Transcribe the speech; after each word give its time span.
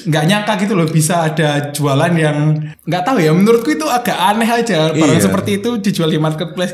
nggak 0.00 0.24
nyangka 0.24 0.52
gitu 0.62 0.72
loh 0.72 0.88
bisa 0.88 1.28
ada 1.28 1.72
jualan 1.72 2.12
yang 2.16 2.38
nggak 2.88 3.02
tahu 3.04 3.20
ya 3.20 3.32
menurutku 3.36 3.68
itu 3.70 3.84
agak 3.84 4.16
aneh 4.16 4.48
aja 4.48 4.94
barang 4.96 5.20
Iya. 5.20 5.26
seperti 5.28 5.50
itu 5.60 5.76
dijual 5.76 6.08
di 6.08 6.16
marketplace. 6.16 6.72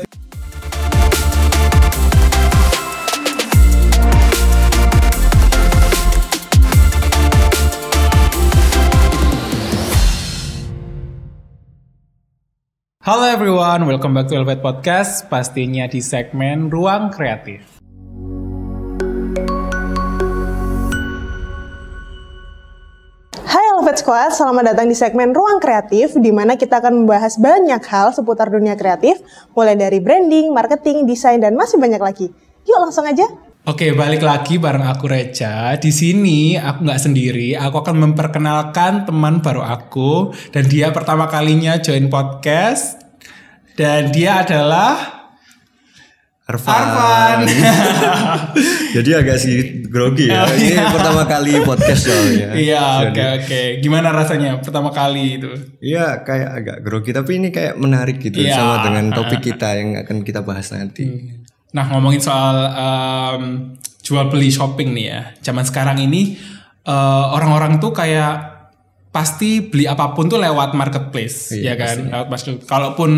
Halo 13.01 13.23
everyone, 13.23 13.87
welcome 13.87 14.11
back 14.13 14.27
to 14.27 14.35
Elevate 14.35 14.59
Podcast, 14.59 15.31
pastinya 15.31 15.87
di 15.87 16.03
segmen 16.03 16.67
Ruang 16.67 17.07
Kreatif. 17.07 17.76
Elevate 23.97 24.29
Squad, 24.29 24.37
selamat 24.37 24.63
datang 24.77 24.93
di 24.93 24.93
segmen 24.93 25.33
Ruang 25.33 25.57
Kreatif 25.57 26.13
di 26.21 26.29
mana 26.29 26.53
kita 26.53 26.85
akan 26.85 27.01
membahas 27.01 27.33
banyak 27.41 27.81
hal 27.81 28.13
seputar 28.13 28.45
dunia 28.45 28.77
kreatif, 28.77 29.17
mulai 29.57 29.73
dari 29.73 29.97
branding, 29.97 30.53
marketing, 30.53 31.09
desain 31.09 31.41
dan 31.41 31.57
masih 31.57 31.81
banyak 31.81 31.97
lagi. 31.97 32.29
Yuk 32.69 32.77
langsung 32.77 33.09
aja. 33.09 33.25
Oke, 33.65 33.97
balik 33.97 34.21
lagi 34.21 34.61
bareng 34.61 34.85
aku 34.85 35.09
Reja. 35.09 35.73
Di 35.81 35.89
sini 35.89 36.53
aku 36.53 36.85
nggak 36.85 37.01
sendiri, 37.09 37.57
aku 37.57 37.81
akan 37.81 37.97
memperkenalkan 38.05 39.09
teman 39.09 39.41
baru 39.41 39.65
aku 39.65 40.29
dan 40.53 40.69
dia 40.69 40.93
pertama 40.93 41.25
kalinya 41.25 41.81
join 41.81 42.05
podcast 42.05 43.01
dan 43.81 44.13
dia 44.13 44.45
adalah 44.45 45.16
Arfan. 46.47 46.79
Arfan. 46.79 47.37
Jadi 48.95 49.09
agak 49.11 49.35
sedikit 49.35 49.91
grogi 49.91 50.31
ya. 50.31 50.47
Oh, 50.47 50.55
Ini 50.55 50.79
iya. 50.79 50.87
pertama 50.95 51.27
kali 51.27 51.59
podcast 51.67 52.07
soalnya. 52.07 52.55
Iya, 52.67 52.83
oke 53.03 53.23
oke. 53.43 53.61
Gimana 53.83 54.15
rasanya 54.15 54.63
pertama 54.63 54.95
kali 54.95 55.35
itu? 55.35 55.51
Iya 55.83 56.23
kayak 56.23 56.49
agak 56.55 56.77
grogi 56.87 57.11
tapi 57.11 57.35
ini 57.35 57.51
kayak 57.51 57.75
menarik 57.75 58.23
gitu 58.23 58.39
Iya. 58.39 58.55
sama 58.55 58.75
dengan 58.87 59.11
topik 59.11 59.43
kita 59.51 59.75
yang 59.75 59.99
akan 59.99 60.23
kita 60.23 60.39
bahas 60.39 60.71
nanti. 60.71 61.35
Nah, 61.75 61.83
ngomongin 61.91 62.23
soal 62.23 62.55
em, 62.63 63.43
jual 63.99 64.31
beli 64.31 64.47
shopping 64.47 64.95
nih 64.95 65.05
ya. 65.11 65.21
Zaman 65.43 65.67
sekarang 65.67 65.99
ini 65.99 66.39
eh, 66.87 67.25
orang-orang 67.35 67.83
tuh 67.83 67.91
kayak 67.91 68.55
pasti 69.11 69.67
beli 69.67 69.83
apa 69.83 70.15
pun 70.15 70.31
tuh 70.31 70.39
lewat 70.39 70.71
marketplace, 70.79 71.51
ya 71.51 71.73
Iya, 71.73 71.73
kan? 71.75 71.95
Lewat 72.07 72.27
marketplace. 72.31 72.69
Kalaupun 72.71 73.11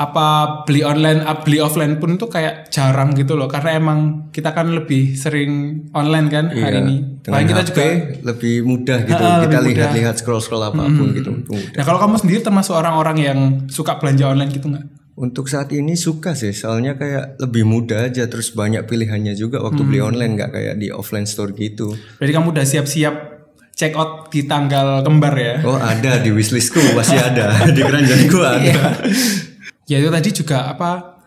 apa 0.00 0.26
beli 0.64 0.80
online, 0.80 1.20
ah, 1.22 1.44
beli 1.44 1.60
offline 1.60 2.00
pun 2.00 2.16
tuh 2.16 2.26
kayak 2.26 2.72
jarang 2.72 3.12
gitu 3.12 3.36
loh. 3.36 3.46
Karena 3.46 3.76
emang 3.76 3.98
kita 4.32 4.56
kan 4.56 4.72
lebih 4.72 5.12
sering 5.12 5.84
online 5.92 6.32
kan 6.32 6.48
hari 6.48 6.80
Iya, 6.80 6.80
ini. 6.80 6.96
Dengan 7.20 7.40
kita 7.44 7.60
HP 7.60 7.68
juga 7.68 7.86
lebih 8.24 8.54
mudah 8.64 8.98
gitu. 9.04 9.20
Ah, 9.22 9.38
kita 9.44 9.58
lihat-lihat 9.60 10.14
scroll-scroll 10.16 10.64
apa 10.64 10.88
pun 10.88 11.12
gitu. 11.12 11.30
Mudah. 11.44 11.76
Nah, 11.76 11.84
kalau 11.84 12.00
kamu 12.00 12.16
sendiri 12.16 12.40
termasuk 12.40 12.72
orang-orang 12.72 13.16
yang 13.20 13.38
suka 13.68 14.00
belanja 14.00 14.24
online 14.24 14.48
gitu 14.48 14.72
nggak? 14.72 14.88
Untuk 15.14 15.52
saat 15.52 15.68
ini 15.68 16.00
suka 16.00 16.32
sih, 16.32 16.56
soalnya 16.56 16.96
kayak 16.96 17.36
lebih 17.36 17.68
mudah 17.68 18.08
aja, 18.08 18.24
terus 18.24 18.56
banyak 18.56 18.88
pilihannya 18.88 19.36
juga 19.36 19.60
waktu 19.60 19.84
beli 19.84 20.00
Hmm. 20.00 20.16
online 20.16 20.32
nggak 20.32 20.50
kayak 20.50 20.74
di 20.80 20.88
offline 20.88 21.28
store 21.28 21.52
gitu. 21.52 21.92
Berarti 22.16 22.32
kamu 22.32 22.56
udah 22.56 22.64
siap-siap 22.64 23.14
check 23.76 23.92
out 23.92 24.32
di 24.32 24.48
tanggal 24.48 25.04
kembar 25.04 25.36
ya? 25.36 25.60
Oh 25.60 25.76
ada 25.76 26.16
di 26.16 26.32
wishlistku 26.32 26.80
masih 26.96 27.20
ada 27.20 27.52
di 27.76 27.84
keranjangku 27.84 28.40
ada. 28.40 28.80
Ya 29.90 29.98
itu 29.98 30.06
tadi 30.08 30.30
juga 30.32 30.70
apa 30.70 31.18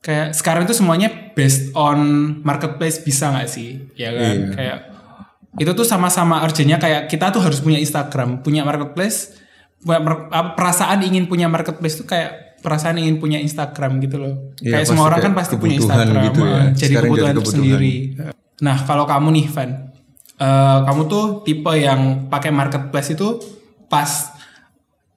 kayak 0.00 0.32
sekarang 0.32 0.64
itu 0.64 0.74
semuanya 0.74 1.06
based 1.30 1.70
on 1.72 1.98
marketplace 2.42 2.98
bisa 2.98 3.30
nggak 3.30 3.46
sih 3.46 3.86
ya 3.94 4.10
kan 4.10 4.34
Iya. 4.34 4.48
kayak 4.50 4.78
itu 5.56 5.70
tuh 5.70 5.84
sama-sama 5.84 6.40
urgentnya 6.40 6.76
kayak 6.76 7.06
kita 7.06 7.28
tuh 7.28 7.38
harus 7.38 7.60
punya 7.60 7.76
Instagram 7.76 8.40
punya 8.40 8.62
marketplace 8.62 9.36
perasaan 10.54 11.00
ingin 11.02 11.26
punya 11.26 11.46
marketplace 11.46 11.96
tuh 11.96 12.06
kayak 12.06 12.60
perasaan 12.60 12.96
ingin 12.96 13.16
punya 13.16 13.38
Instagram 13.38 14.00
gitu 14.00 14.16
loh 14.16 14.34
Iya, 14.58 14.72
kayak 14.74 14.86
semua 14.86 15.04
orang 15.06 15.20
kan 15.20 15.26
kayak 15.26 15.38
pasti 15.38 15.54
punya 15.56 15.76
kebutuhan 15.76 15.96
Instagram 15.98 16.22
gitu 16.24 16.40
ya. 16.40 16.48
eh, 16.50 16.54
jadi 16.54 16.66
Sekarang 16.66 16.90
jadi 16.90 17.04
kebutuhan, 17.04 17.34
kebutuhan. 17.34 17.52
sendiri 17.54 17.94
nah 18.60 18.76
kalau 18.80 19.04
kamu 19.04 19.28
nih 19.32 19.46
Van 19.48 19.70
eh, 20.38 20.78
kamu 20.84 21.02
tuh 21.06 21.24
tipe 21.42 21.72
yang 21.74 22.00
pakai 22.26 22.50
marketplace 22.50 23.10
itu 23.10 23.28
pas 23.86 24.08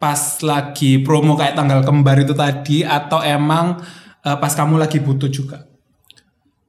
pas 0.04 0.44
lagi 0.44 1.00
promo 1.00 1.40
kayak 1.40 1.56
tanggal 1.56 1.80
kembar 1.80 2.20
itu 2.20 2.36
tadi 2.36 2.84
atau 2.84 3.24
emang 3.24 3.80
eh, 4.28 4.36
pas 4.36 4.52
kamu 4.52 4.76
lagi 4.76 5.00
butuh 5.00 5.32
juga? 5.32 5.64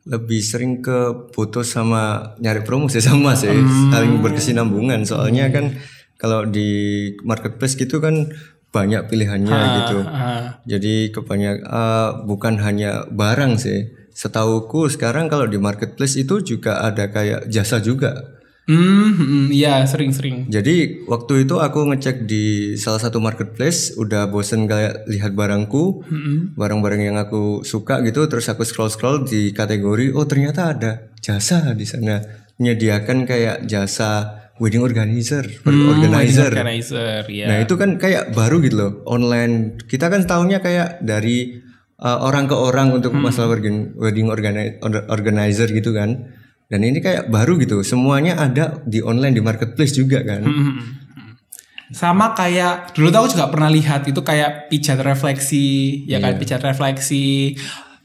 lebih 0.05 0.41
sering 0.45 0.85
ke 0.85 1.33
foto 1.33 1.65
sama 1.65 2.37
nyari 2.37 2.61
promo 2.61 2.93
sih 2.93 3.01
sama 3.09 3.33
sih. 3.37 3.53
Saling 3.89 4.21
berkesinambungan. 4.21 5.05
Soalnya 5.09 5.49
kan 5.49 5.81
kalau 6.21 6.45
di 6.45 7.11
marketplace 7.25 7.77
gitu 7.77 7.99
kan 8.05 8.29
banyak 8.69 9.07
pilihannya 9.07 9.59
gitu. 9.81 9.99
Ah, 10.05 10.61
jadi 10.67 11.09
kebanyak 11.15 11.57
eh, 11.65 12.11
bukan 12.29 12.61
hanya 12.61 13.09
barang 13.09 13.57
sih. 13.57 13.89
Setauku 14.15 14.87
sekarang 14.93 15.27
kalau 15.27 15.49
di 15.51 15.59
marketplace 15.59 16.21
itu 16.21 16.39
juga 16.45 16.85
ada 16.85 17.11
kayak 17.11 17.51
jasa 17.51 17.83
juga 17.83 18.44
hmm, 18.69 19.09
hmm, 19.17 19.45
iya 19.53 19.85
sering-sering. 19.85 20.49
jadi 20.49 21.05
waktu 21.09 21.49
itu 21.49 21.61
aku 21.61 21.89
ngecek 21.93 22.25
di 22.29 22.75
salah 22.81 23.01
satu 23.01 23.21
marketplace 23.21 23.97
udah 24.01 24.29
bosen 24.29 24.65
kayak 24.65 25.05
lihat 25.09 25.37
barangku 25.37 26.05
barang-barang 26.57 27.01
yang 27.13 27.17
aku 27.21 27.61
suka 27.63 28.01
gitu 28.03 28.25
terus 28.29 28.49
aku 28.49 28.65
scroll 28.65 28.93
scroll 28.93 29.25
di 29.25 29.53
kategori 29.53 30.13
oh 30.17 30.25
ternyata 30.25 30.73
ada 30.77 30.93
jasa 31.25 31.73
di 31.73 31.89
sana. 31.89 32.21
Menyediakan 32.55 33.27
kayak 33.27 33.67
jasa 33.67 34.45
wedding 34.63 34.85
organizer 34.85 35.43
organizer. 35.67 36.53
Organizer, 36.55 37.27
ya. 37.27 37.51
nah 37.51 37.59
itu 37.59 37.75
kan 37.75 37.99
kayak 37.99 38.31
baru 38.31 38.63
gitu 38.63 38.77
loh 38.79 38.93
online. 39.11 39.81
Kita 39.91 40.07
kan 40.07 40.23
tahunya 40.23 40.63
kayak 40.63 41.03
dari 41.03 41.59
uh, 41.99 42.19
orang 42.23 42.47
ke 42.47 42.55
orang 42.55 42.95
untuk 42.95 43.11
masalah 43.17 43.59
wedding 43.59 43.99
wedding 43.99 44.31
organi- 44.31 44.79
or- 44.87 45.09
organizer 45.11 45.67
gitu 45.67 45.91
kan 45.91 46.31
dan 46.75 46.83
ini 46.83 46.99
kayak 46.99 47.31
baru 47.31 47.55
gitu 47.55 47.87
semuanya 47.87 48.35
ada 48.35 48.83
di 48.83 48.99
online 48.99 49.31
di 49.31 49.39
marketplace 49.39 49.95
juga 49.95 50.27
kan 50.27 50.43
Sama 51.95 52.35
kayak 52.35 52.91
dulu 52.91 53.13
tuh 53.13 53.19
aku 53.23 53.29
juga 53.39 53.47
pernah 53.47 53.71
lihat 53.71 54.03
itu 54.09 54.19
kayak 54.19 54.67
pijat 54.67 54.99
refleksi, 54.99 56.03
ya 56.11 56.19
kan 56.19 56.35
pijat 56.35 56.59
refleksi. 56.59 57.55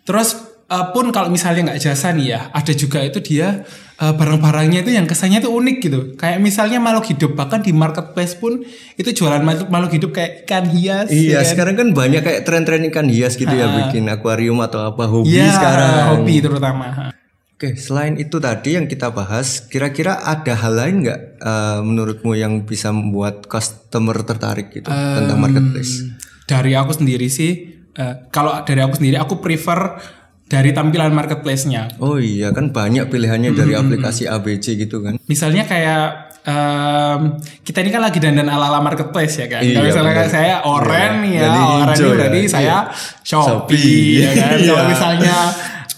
Terus 0.06 0.35
eh, 0.69 0.85
pun 0.94 1.09
kalau 1.09 1.34
misalnya 1.34 1.74
nggak 1.74 1.81
jasa 1.81 2.13
nih 2.13 2.38
ya, 2.38 2.41
ada 2.53 2.69
juga 2.75 3.02
itu 3.02 3.18
dia 3.24 3.66
eh, 3.97 4.13
barang-barangnya 4.13 4.86
itu 4.86 4.94
yang 4.94 5.09
kesannya 5.09 5.41
itu 5.41 5.50
unik 5.50 5.78
gitu. 5.81 6.00
Kayak 6.19 6.38
misalnya 6.38 6.78
makhluk 6.78 7.07
hidup 7.09 7.31
bahkan 7.34 7.66
di 7.66 7.74
marketplace 7.74 8.38
pun 8.38 8.62
itu 8.94 9.09
jualan 9.09 9.41
makhluk 9.41 9.74
makhluk 9.74 9.91
hidup 9.97 10.12
kayak 10.13 10.46
ikan 10.46 10.69
hias. 10.69 11.09
iya 11.09 11.40
ya 11.40 11.41
kan? 11.41 11.50
sekarang 11.50 11.75
kan 11.80 11.88
banyak 11.96 12.22
kayak 12.22 12.41
tren-tren 12.46 12.86
ikan 12.94 13.07
hias 13.09 13.34
gitu 13.40 13.50
ya 13.50 13.74
bikin 13.74 14.06
akuarium 14.06 14.59
atau 14.62 14.86
apa 14.86 15.07
hobi 15.09 15.34
Iya, 15.34 15.56
sekarang 15.56 15.90
hobi 16.13 16.36
terutama. 16.46 16.86
Oke, 17.59 17.75
selain 17.75 18.16
itu 18.16 18.40
tadi 18.40 18.80
yang 18.80 18.88
kita 18.88 19.12
bahas, 19.12 19.68
kira-kira 19.68 20.16
ada 20.24 20.56
hal 20.56 20.80
lain 20.80 21.03
nggak 21.03 21.20
eh, 21.36 21.80
menurutmu 21.84 22.31
yang 22.31 22.64
bisa 22.64 22.88
membuat 22.96 23.52
customer 23.52 24.16
tertarik 24.24 24.72
gitu 24.72 24.88
tentang 24.88 25.36
marketplace? 25.36 26.08
Dari 26.48 26.72
aku 26.72 26.96
sendiri 26.96 27.28
sih, 27.28 27.52
eh, 27.92 28.31
kalau 28.31 28.64
dari 28.64 28.80
aku 28.80 28.96
sendiri 28.96 29.19
aku 29.19 29.44
prefer 29.44 30.00
dari 30.48 30.72
tampilan 30.72 31.12
marketplace-nya. 31.12 32.00
Oh 32.00 32.16
iya 32.16 32.56
kan 32.56 32.72
banyak 32.72 33.06
pilihannya 33.06 33.52
dari 33.52 33.75
aplikasi 33.75 34.24
ABC 34.24 34.80
gitu 34.80 35.03
kan? 35.03 35.19
Misalnya 35.28 35.68
kayak 35.68 36.03
em, 36.42 37.19
kita 37.62 37.84
ini 37.84 37.92
kan 37.92 38.02
lagi 38.02 38.24
dandan 38.24 38.48
ala-ala 38.48 38.80
marketplace 38.80 39.36
ya 39.36 39.52
kan. 39.52 39.59
Iya, 39.59 39.75
Kalau 39.75 39.88
misalnya 39.92 40.14
benar. 40.16 40.31
saya 40.31 40.56
oren 40.64 41.14
Iya, 41.22 41.36
ya, 41.36 41.42
jadi 41.44 41.59
oren 41.59 41.84
ini 41.92 42.00
ya. 42.00 42.08
berarti 42.16 42.40
saya 42.48 42.64
Iya. 42.64 42.80
Shopee, 43.19 43.52
Shopee. 43.52 44.16
ya 44.16 44.30
kan. 44.34 44.48
Kalau 44.64 44.80
Iya. 44.80 44.88
misalnya 44.88 45.36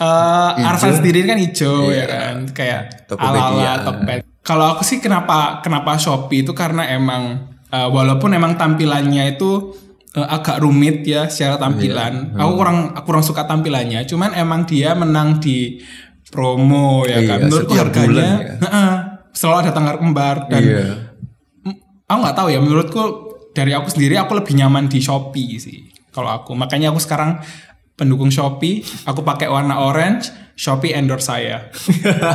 Arfan 0.03 0.89
Hijau. 0.89 0.97
sendiri 0.97 1.19
kan 1.23 1.37
hijau 1.37 1.75
ya 1.87 1.95
Iya. 1.95 2.05
kan, 2.07 2.35
kayak 2.49 2.81
Tokopedia. 3.05 3.37
ala-ala 3.37 3.73
Tokped. 3.83 4.19
Kalau 4.41 4.65
aku 4.67 4.81
sih 4.81 4.97
kenapa 4.97 5.61
kenapa 5.61 5.95
Shopee 5.95 6.41
itu 6.41 6.51
karena 6.51 6.85
emang 6.87 7.23
eh, 7.67 7.87
walaupun 7.87 8.31
emang 8.31 8.55
tampilannya 8.55 9.31
itu 9.31 9.77
eh, 10.11 10.27
agak 10.27 10.57
rumit 10.59 11.03
ya 11.03 11.25
secara 11.25 11.55
tampilan. 11.57 12.33
Hmm. 12.33 12.39
Aku 12.39 12.51
kurang 12.55 12.77
aku 12.91 13.05
kurang 13.05 13.21
suka 13.21 13.45
tampilannya. 13.45 14.01
Cuman 14.03 14.33
emang 14.33 14.65
dia 14.65 14.91
menang 14.91 15.37
di 15.37 15.77
promo 16.27 17.03
ya 17.03 17.17
Iya, 17.17 17.27
kan. 17.27 17.39
Menurutku 17.43 17.73
harganya 17.75 18.07
bulan 18.07 18.25
ya. 18.25 18.53
heeh, 18.59 18.91
selalu 19.31 19.57
ada 19.59 19.71
tanggal 19.71 19.95
kembar 19.97 20.35
dan 20.47 20.61
mm, 21.61 21.75
aku 22.05 22.17
nggak 22.19 22.35
tahu 22.35 22.47
ya. 22.49 22.59
Menurutku 22.59 23.03
dari 23.51 23.71
aku 23.71 23.87
sendiri 23.87 24.15
aku 24.15 24.33
lebih 24.33 24.55
nyaman 24.55 24.87
di 24.87 24.97
Shopee 24.97 25.55
sih. 25.55 25.79
Kalau 26.09 26.33
aku 26.33 26.51
makanya 26.53 26.89
aku 26.89 26.97
sekarang 26.97 27.39
pendukung 28.01 28.33
Shopee. 28.33 28.81
Aku 29.05 29.21
pakai 29.21 29.45
warna 29.45 29.77
orange. 29.85 30.33
Shopee 30.57 30.93
endorse 30.93 31.29
saya. 31.29 31.69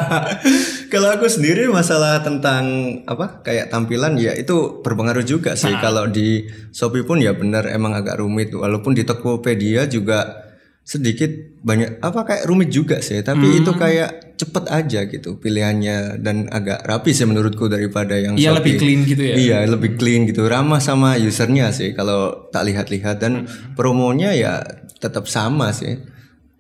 Kalau 0.93 1.15
aku 1.15 1.27
sendiri 1.31 1.67
masalah 1.71 2.23
tentang 2.23 2.65
apa 3.07 3.43
kayak 3.43 3.71
tampilan 3.71 4.19
ya 4.19 4.35
itu 4.35 4.83
berpengaruh 4.83 5.27
juga 5.27 5.59
sih. 5.59 5.75
Kalau 5.83 6.07
di 6.07 6.47
Shopee 6.71 7.03
pun 7.03 7.19
ya 7.19 7.35
benar 7.35 7.67
emang 7.71 7.95
agak 7.99 8.19
rumit. 8.23 8.55
Walaupun 8.55 8.95
di 8.95 9.03
Tokopedia 9.03 9.87
juga 9.91 10.47
sedikit 10.87 11.31
banyak 11.67 11.99
apa 11.99 12.23
kayak 12.23 12.47
rumit 12.47 12.71
juga 12.71 13.03
sih 13.03 13.19
tapi 13.19 13.59
itu 13.59 13.75
kayak 13.75 14.39
cepet 14.39 14.71
aja 14.71 15.11
gitu 15.11 15.35
pilihannya 15.35 16.23
dan 16.23 16.47
agak 16.47 16.79
rapi 16.87 17.11
sih 17.11 17.27
menurutku 17.27 17.67
daripada 17.67 18.15
yang 18.15 18.39
Iya 18.39 18.55
lebih 18.55 18.79
clean 18.79 19.03
gitu 19.03 19.19
ya. 19.19 19.35
Iya 19.35 19.59
lebih 19.67 19.99
clean 19.99 20.31
gitu 20.31 20.47
ramah 20.47 20.79
sama 20.79 21.19
usernya 21.19 21.75
sih 21.75 21.91
kalau 21.91 22.47
tak 22.55 22.71
lihat-lihat 22.71 23.19
dan 23.19 23.51
promonya 23.75 24.31
ya 24.31 24.63
tetap 24.99 25.29
sama 25.31 25.73
sih. 25.73 25.99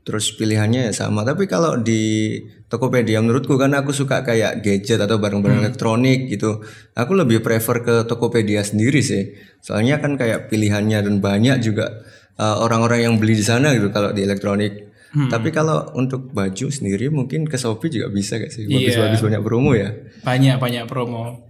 Terus 0.06 0.30
pilihannya 0.38 0.90
ya 0.90 0.92
sama. 0.94 1.26
Tapi 1.26 1.50
kalau 1.50 1.82
di 1.82 2.38
Tokopedia 2.70 3.18
menurutku 3.18 3.58
kan 3.58 3.74
aku 3.74 3.90
suka 3.90 4.22
kayak 4.22 4.62
gadget 4.62 5.02
atau 5.02 5.18
barang-barang 5.18 5.66
elektronik 5.66 6.30
gitu. 6.30 6.62
Aku 6.94 7.14
lebih 7.18 7.42
prefer 7.42 7.82
ke 7.82 7.94
Tokopedia 8.06 8.62
sendiri 8.62 9.02
sih. 9.02 9.34
Soalnya 9.58 9.98
kan 9.98 10.14
kayak 10.14 10.46
pilihannya 10.46 11.02
dan 11.02 11.18
banyak 11.18 11.58
juga 11.58 12.06
uh, 12.38 12.62
orang-orang 12.62 13.10
yang 13.10 13.14
beli 13.18 13.34
di 13.34 13.42
sana 13.46 13.74
gitu 13.74 13.90
kalau 13.90 14.14
di 14.14 14.22
elektronik. 14.22 14.86
Tapi 15.16 15.48
kalau 15.48 15.96
untuk 15.96 16.28
baju 16.28 16.68
sendiri 16.68 17.08
mungkin 17.08 17.48
ke 17.48 17.56
Shopee 17.56 17.88
juga 17.88 18.12
bisa 18.12 18.36
gak 18.36 18.52
sih? 18.52 18.68
Bagus-bagus 18.68 19.24
banyak 19.24 19.42
promo 19.42 19.72
ya. 19.72 19.88
Banyak 20.20 20.60
banyak 20.60 20.84
promo. 20.84 21.45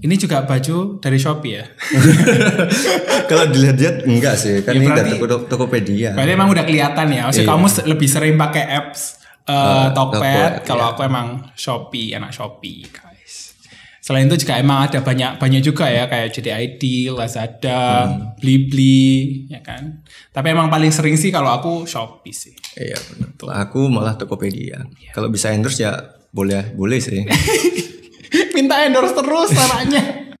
Ini 0.00 0.14
juga 0.16 0.42
baju 0.42 0.98
dari 0.98 1.18
Shopee 1.20 1.52
ya. 1.52 1.64
kalau 3.30 3.44
dilihat-lihat 3.46 4.08
enggak 4.08 4.34
sih 4.34 4.64
kan 4.64 4.72
Ya, 4.74 4.80
ini 4.80 4.88
dari 4.88 5.10
Toko- 5.14 5.46
Tokopedia 5.46 6.16
Berarti 6.16 6.32
emang 6.32 6.48
udah 6.48 6.64
kelihatan 6.64 7.06
ya. 7.12 7.28
Maksudnya 7.28 7.52
kamu 7.52 7.66
lebih 7.86 8.08
sering 8.08 8.34
pakai 8.34 8.64
apps 8.66 9.20
uh, 9.46 9.92
Tokped. 9.92 10.18
Tokped, 10.18 10.52
Kalau 10.64 10.84
aku 10.90 11.00
emang 11.04 11.52
Shopee, 11.54 12.16
anak 12.16 12.32
Shopee, 12.32 12.88
guys. 12.88 13.54
Selain 14.02 14.26
itu 14.26 14.34
juga 14.42 14.58
emang 14.58 14.82
ada 14.82 14.98
banyak 14.98 15.38
banyak 15.38 15.62
juga 15.62 15.86
ya 15.86 16.10
kayak 16.10 16.34
JDID, 16.34 17.14
Lazada, 17.14 18.10
Blibli, 18.42 19.46
ya 19.46 19.62
kan. 19.62 20.02
Tapi 20.34 20.50
emang 20.50 20.66
paling 20.66 20.90
sering 20.90 21.14
sih 21.14 21.30
kalau 21.30 21.54
aku 21.54 21.86
Shopee 21.86 22.34
sih. 22.34 22.50
Iya 22.74 22.98
benar. 22.98 23.30
Aku 23.68 23.86
malah 23.86 24.18
Tokopedia. 24.18 24.82
Kalau 25.14 25.30
bisa 25.30 25.54
endorse 25.54 25.86
ya 25.86 25.94
boleh 26.34 26.74
boleh 26.74 26.98
sih. 26.98 27.22
Minta 28.52 28.84
endorse 28.84 29.16
terus 29.16 29.48
caranya. 29.52 30.32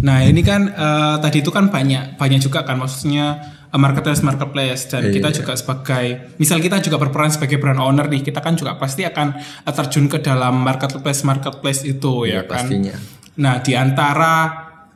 Nah 0.00 0.24
ini 0.24 0.40
kan 0.40 0.72
eh, 0.72 1.16
tadi 1.20 1.44
itu 1.44 1.52
kan 1.52 1.68
banyak 1.68 2.16
banyak 2.16 2.40
juga 2.40 2.64
kan 2.64 2.80
maksudnya 2.80 3.40
eh, 3.68 3.80
marketplace 3.80 4.24
marketplace 4.24 4.88
dan 4.88 5.12
kita 5.12 5.28
juga 5.28 5.52
sebagai 5.56 6.36
misal 6.40 6.58
kita 6.60 6.80
juga 6.80 6.96
berperan 6.96 7.28
sebagai 7.28 7.60
brand 7.60 7.80
owner 7.80 8.08
nih 8.08 8.24
kita 8.24 8.40
kan 8.40 8.56
juga 8.56 8.80
pasti 8.80 9.04
akan 9.04 9.36
eh, 9.40 9.72
terjun 9.72 10.08
ke 10.08 10.24
dalam 10.24 10.64
marketplace 10.64 11.22
marketplace 11.24 11.84
itu 11.84 12.24
ya 12.24 12.48
kan. 12.48 12.64
pastinya. 12.64 12.96
Nah 13.44 13.60
di 13.60 13.72
antara 13.76 14.34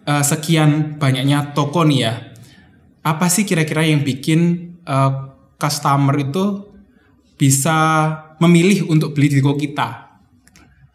eh, 0.09 0.25
sekian 0.25 0.97
banyaknya 0.97 1.53
toko 1.53 1.85
nih 1.85 2.01
ya 2.01 2.15
apa 3.05 3.29
sih 3.29 3.45
kira-kira 3.45 3.85
yang 3.85 4.01
bikin 4.01 4.41
eh, 4.89 5.13
customer 5.61 6.17
itu 6.17 6.73
bisa 7.37 7.77
memilih 8.41 8.89
untuk 8.89 9.13
beli 9.13 9.37
di 9.37 9.39
toko 9.45 9.61
kita? 9.61 10.04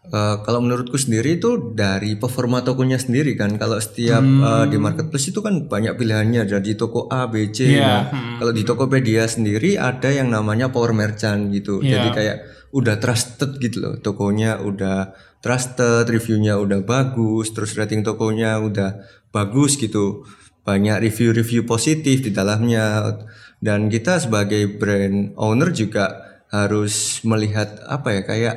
Eh, 0.09 0.35
kalau 0.41 0.65
menurutku 0.65 0.97
sendiri 0.97 1.37
itu 1.37 1.69
dari 1.77 2.17
performa 2.17 2.65
tokonya 2.65 2.97
sendiri 2.97 3.37
kan. 3.37 3.61
Kalau 3.61 3.77
setiap 3.77 4.25
eh, 4.25 4.65
di 4.65 4.81
marketplace 4.81 5.29
itu 5.29 5.45
kan 5.45 5.69
banyak 5.69 5.93
pilihannya 5.93 6.49
dari 6.49 6.73
toko 6.73 7.05
A, 7.13 7.29
B, 7.29 7.53
C. 7.53 7.77
Iya, 7.77 8.09
Nah, 8.09 8.41
Kalau 8.41 8.49
di 8.49 8.65
Tokopedia 8.65 9.29
sendiri 9.29 9.77
ada 9.77 10.09
yang 10.09 10.33
namanya 10.33 10.73
power 10.73 10.97
merchant 10.97 11.53
gitu. 11.53 11.85
Iya. 11.85 12.01
Jadi 12.01 12.09
kayak 12.17 12.37
udah 12.73 12.95
trusted 12.97 13.61
gitu 13.61 13.77
loh. 13.85 13.93
Tokonya 14.01 14.65
udah 14.65 15.13
trusted, 15.45 16.09
reviewnya 16.09 16.57
udah 16.57 16.81
bagus, 16.81 17.53
terus 17.53 17.77
rating 17.77 18.01
tokonya 18.01 18.57
udah 18.65 19.05
bagus 19.29 19.77
gitu. 19.77 20.25
Banyak 20.65 21.05
review-review 21.05 21.69
positif 21.69 22.25
di 22.25 22.33
dalamnya. 22.33 23.13
Dan 23.61 23.93
kita 23.93 24.17
sebagai 24.17 24.65
brand 24.73 25.37
owner 25.37 25.69
juga 25.69 26.25
harus 26.49 27.21
melihat 27.21 27.77
apa 27.85 28.09
ya 28.09 28.21
kayak 28.25 28.55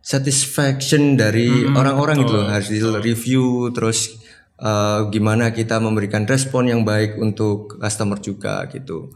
satisfaction 0.00 1.16
dari 1.16 1.68
orang-orang 1.68 2.24
gitu 2.24 2.32
loh 2.34 2.46
hasil 2.48 3.00
review 3.04 3.68
terus 3.72 4.16
uh, 4.60 5.08
gimana 5.12 5.52
kita 5.52 5.76
memberikan 5.80 6.24
respon 6.24 6.68
yang 6.68 6.82
baik 6.84 7.16
untuk 7.20 7.76
customer 7.80 8.20
juga 8.20 8.64
gitu. 8.72 9.12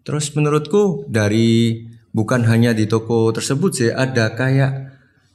Terus 0.00 0.32
menurutku 0.32 1.04
dari 1.06 1.82
bukan 2.10 2.42
hanya 2.46 2.74
di 2.74 2.86
toko 2.90 3.30
tersebut 3.30 3.70
sih 3.70 3.90
ada 3.92 4.34
kayak 4.34 4.72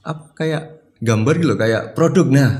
apa 0.03 0.25
kayak 0.35 0.63
gambar 0.99 1.33
gitu 1.39 1.47
loh 1.53 1.59
kayak 1.59 1.83
produk 1.95 2.27
nah 2.27 2.51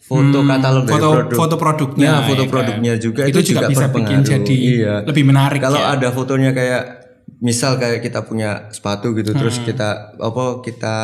foto 0.00 0.40
katalog 0.40 0.84
dari 0.88 0.94
foto 0.96 1.08
produk. 1.12 1.36
foto 1.36 1.54
produknya 1.60 2.08
Nah, 2.08 2.20
foto 2.24 2.32
ya 2.32 2.46
kan? 2.48 2.52
produknya 2.56 2.92
juga 2.96 3.22
itu, 3.28 3.38
itu, 3.44 3.52
juga, 3.52 3.68
bisa 3.68 3.86
bikin 3.92 4.18
jadi 4.24 4.54
Iya. 4.56 4.94
lebih 5.04 5.24
menarik 5.28 5.60
Kalau 5.60 5.76
ya. 5.84 5.92
ada 5.92 6.08
fotonya 6.16 6.50
kayak 6.56 6.97
misal 7.38 7.78
kayak 7.78 8.02
kita 8.02 8.26
punya 8.26 8.66
sepatu 8.74 9.14
gitu 9.14 9.30
Hmm. 9.30 9.40
terus 9.42 9.62
kita 9.62 10.18
apa 10.18 10.58
kita 10.60 10.96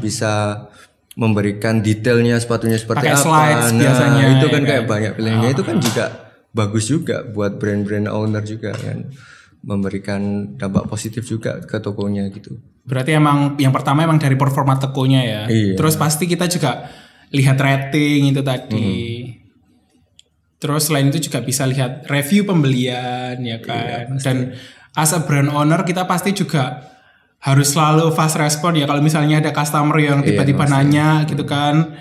bisa 0.00 0.66
memberikan 1.12 1.84
detailnya 1.84 2.40
sepatunya 2.40 2.80
seperti 2.80 3.04
Pakai 3.04 3.12
apa. 3.12 3.20
slides 3.20 3.68
nah, 3.68 3.80
biasanya, 3.84 4.24
itu 4.32 4.46
ya 4.48 4.52
kan 4.56 4.62
kayak 4.64 4.82
kan? 4.84 4.88
banyak 4.88 5.12
pilihannya 5.20 5.50
itu 5.52 5.62
kan 5.62 5.76
juga 5.76 6.04
bagus 6.52 6.84
juga 6.88 7.16
buat 7.28 7.60
brand-brand 7.60 8.08
owner 8.08 8.40
juga 8.40 8.72
kan 8.72 9.12
memberikan 9.62 10.52
dampak 10.56 10.88
positif 10.88 11.22
juga 11.22 11.62
ke 11.62 11.78
tokonya 11.78 12.26
gitu. 12.34 12.58
Berarti 12.82 13.14
emang 13.14 13.54
yang 13.62 13.70
pertama 13.70 14.02
emang 14.02 14.18
dari 14.18 14.34
performa 14.34 14.74
tokonya 14.74 15.20
ya. 15.22 15.42
Iya. 15.46 15.76
Terus 15.78 15.94
pasti 15.94 16.26
kita 16.26 16.50
juga 16.50 16.90
lihat 17.30 17.60
rating 17.60 18.34
itu 18.34 18.42
tadi. 18.42 18.90
Terus 20.58 20.90
selain 20.90 21.10
itu 21.10 21.30
juga 21.30 21.42
bisa 21.42 21.62
lihat 21.66 22.06
review 22.06 22.42
pembelian 22.42 23.38
ya 23.38 23.58
kan. 23.62 24.18
Dan 24.18 24.54
as 24.96 25.12
a 25.16 25.20
brand 25.24 25.48
owner 25.52 25.80
kita 25.84 26.04
pasti 26.04 26.36
juga 26.36 26.92
harus 27.42 27.74
selalu 27.74 28.14
fast 28.14 28.38
respon 28.38 28.78
ya 28.78 28.86
kalau 28.86 29.02
misalnya 29.02 29.42
ada 29.42 29.50
customer 29.50 29.98
yang 29.98 30.22
tiba-tiba 30.22 30.64
nanya 30.68 31.26
gitu 31.26 31.42
kan. 31.42 31.96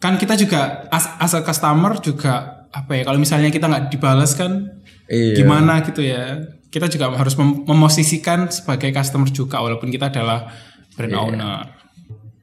Kan 0.00 0.16
kita 0.16 0.34
juga 0.34 0.88
as, 0.88 1.06
as 1.20 1.36
a 1.36 1.44
customer 1.44 2.00
juga 2.00 2.66
apa 2.70 2.96
ya 2.98 3.02
kalau 3.04 3.18
misalnya 3.20 3.52
kita 3.52 3.66
nggak 3.68 3.92
dibalas 3.92 4.34
kan 4.34 4.80
Iya. 5.10 5.42
gimana 5.42 5.82
gitu 5.82 6.06
ya. 6.06 6.38
Kita 6.70 6.86
juga 6.86 7.10
harus 7.18 7.34
mem- 7.34 7.66
memosisikan 7.66 8.46
sebagai 8.46 8.94
customer 8.94 9.26
juga 9.30 9.58
walaupun 9.58 9.90
kita 9.90 10.06
adalah 10.06 10.54
brand 10.94 11.14
owner. 11.18 11.66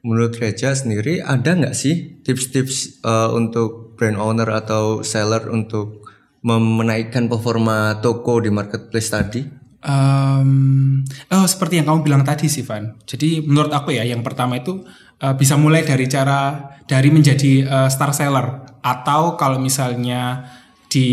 Menurut 0.04 0.36
Reja 0.36 0.76
sendiri 0.76 1.24
ada 1.24 1.56
nggak 1.56 1.72
sih 1.72 2.20
tips-tips 2.22 3.02
uh, 3.02 3.32
untuk 3.32 3.96
brand 3.96 4.20
owner 4.20 4.46
atau 4.52 5.00
seller 5.00 5.48
untuk 5.48 6.06
menaikkan 6.44 7.26
performa 7.26 7.98
toko 7.98 8.38
di 8.38 8.52
marketplace 8.52 9.10
tadi? 9.10 9.57
Um, 9.78 11.06
oh 11.30 11.46
seperti 11.46 11.78
yang 11.78 11.86
kamu 11.86 12.02
bilang 12.02 12.22
tadi 12.26 12.50
sih 12.50 12.66
Van. 12.66 12.98
Jadi 13.06 13.46
menurut 13.46 13.70
aku 13.70 13.94
ya 13.94 14.02
yang 14.02 14.26
pertama 14.26 14.58
itu 14.58 14.82
uh, 15.22 15.34
bisa 15.38 15.54
mulai 15.54 15.86
dari 15.86 16.10
cara 16.10 16.58
dari 16.82 17.14
menjadi 17.14 17.62
uh, 17.62 17.88
star 17.88 18.10
seller 18.10 18.66
atau 18.82 19.38
kalau 19.38 19.62
misalnya 19.62 20.50
di 20.88 21.08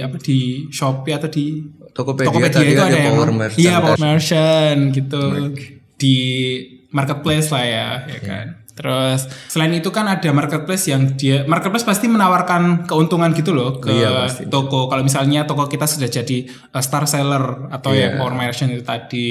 apa 0.00 0.16
di 0.22 0.64
Shopee 0.70 1.12
atau 1.12 1.28
di 1.28 1.60
Tokopedia 1.92 2.48
tadi 2.48 2.72
ada 2.72 2.96
yang- 2.96 3.16
power 3.16 3.30
merchant. 3.32 3.60
Iya 3.60 3.74
power 3.84 4.00
merchant 4.00 4.80
gitu 4.92 5.22
di 5.96 6.16
marketplace 6.92 7.48
lah 7.52 7.64
ya, 7.64 7.88
ya 8.08 8.20
kan. 8.20 8.46
Terus 8.76 9.20
selain 9.48 9.72
itu 9.72 9.88
kan 9.88 10.04
ada 10.04 10.28
marketplace 10.30 10.84
yang 10.86 11.16
dia 11.16 11.42
marketplace 11.42 11.80
pasti 11.82 12.06
menawarkan 12.06 12.84
keuntungan 12.84 13.32
gitu 13.32 13.50
loh 13.50 13.76
ke 13.76 13.88
Iya, 13.88 14.12
pasti. 14.22 14.42
toko. 14.46 14.84
Kalau 14.84 15.00
misalnya 15.00 15.42
toko 15.42 15.64
kita 15.64 15.84
sudah 15.84 16.06
jadi 16.06 16.44
uh, 16.70 16.78
star 16.78 17.04
seller 17.04 17.66
atau 17.70 17.90
Iya. 17.90 18.12
yang 18.12 18.12
power 18.18 18.34
merchant 18.34 18.68
itu 18.68 18.84
tadi. 18.84 19.28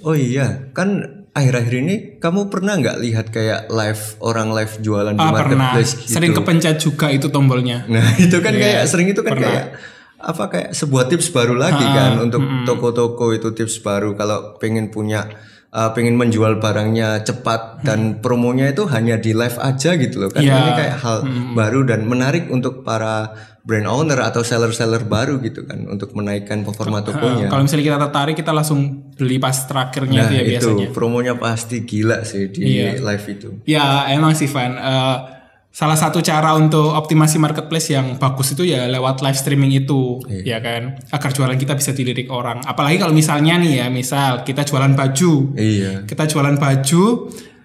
Oh 0.00 0.12
iya, 0.12 0.66
kan 0.70 0.98
akhir-akhir 1.32 1.74
ini 1.78 1.94
kamu 2.18 2.50
pernah 2.50 2.74
nggak 2.74 2.98
lihat 2.98 3.26
kayak 3.28 3.70
live 3.70 4.18
orang 4.18 4.50
live 4.50 4.74
jualan 4.78 5.14
di 5.14 5.16
Ah 5.16 5.30
pernah. 5.30 5.70
marketplace 5.70 5.92
gitu? 5.96 6.10
Sering 6.12 6.34
kepencet 6.34 6.76
juga 6.76 7.06
itu 7.08 7.26
tombolnya. 7.26 7.86
Nah 7.86 8.02
itu 8.20 8.34
kan 8.36 8.50
Iya, 8.50 8.82
kayak 8.82 8.82
sering 8.84 9.08
itu 9.08 9.22
kan 9.22 9.32
pernah. 9.32 9.46
kayak 9.48 9.66
apa 10.18 10.44
kayak 10.48 10.68
sebuah 10.72 11.06
tips 11.06 11.30
baru 11.30 11.54
lagi 11.54 11.82
kan 11.82 12.18
untuk 12.20 12.38
toko-toko 12.62 13.30
itu 13.30 13.50
tips 13.52 13.78
baru 13.78 14.14
kalau 14.14 14.54
pengen 14.56 14.86
punya 14.88 15.26
uh, 15.72 15.90
pengen 15.90 16.14
menjual 16.14 16.56
barangnya 16.56 17.20
cepat 17.20 17.80
dan 17.80 18.20
promonya 18.20 18.68
itu 18.68 18.84
hanya 18.86 19.16
di 19.16 19.32
live 19.32 19.56
aja 19.58 19.96
gitu 19.96 20.16
loh 20.18 20.28
kan 20.28 20.40
Iya. 20.40 20.54
ini 20.54 20.70
kayak 20.76 20.96
hal 20.98 21.16
baru 21.52 21.80
dan 21.82 22.04
menarik 22.04 22.46
untuk 22.46 22.80
para 22.82 23.32
brand 23.62 23.86
owner 23.86 24.18
atau 24.20 24.42
seller-seller 24.42 25.06
baru 25.06 25.38
gitu 25.38 25.62
kan 25.62 25.86
untuk 25.86 26.12
menaikkan 26.12 26.60
performa 26.60 26.98
tokonya. 27.00 27.46
Kalau 27.46 27.62
misalnya 27.62 27.86
kita 27.86 27.98
tertarik 28.00 28.34
kita 28.34 28.50
langsung 28.50 28.80
beli 29.14 29.38
pas 29.38 29.54
terakhirnya 29.54 30.20
Nah 30.20 30.28
itu 30.28 30.34
ya 30.34 30.42
itu 30.42 30.50
biasanya. 30.50 30.86
promonya 30.90 31.34
pasti 31.36 31.76
gila 31.82 32.26
sih 32.26 32.50
di 32.50 32.60
Iya. 32.60 32.98
live 32.98 33.26
itu. 33.30 33.48
Ya 33.64 34.10
emang 34.10 34.34
sih 34.34 34.46
Van. 34.46 34.74
Eh, 34.74 35.16
salah 35.72 35.96
satu 35.96 36.20
cara 36.20 36.52
untuk 36.52 36.92
optimasi 36.92 37.40
marketplace 37.40 37.96
yang 37.96 38.20
bagus 38.20 38.52
itu 38.52 38.68
ya 38.68 38.84
lewat 38.86 39.24
live 39.24 39.34
streaming 39.34 39.72
itu, 39.72 40.20
ya 40.44 40.60
kan, 40.60 41.00
agar 41.08 41.30
jualan 41.32 41.56
kita 41.56 41.72
bisa 41.72 41.96
dilirik 41.96 42.28
orang. 42.28 42.60
Apalagi 42.60 43.00
kalau 43.00 43.16
misalnya 43.16 43.56
nih 43.56 43.80
ya, 43.80 43.86
misal 43.88 44.44
kita 44.44 44.68
jualan 44.68 44.92
baju, 44.92 45.56
Iya. 45.56 46.04
kita 46.04 46.28
jualan 46.28 46.60
baju, 46.60 47.04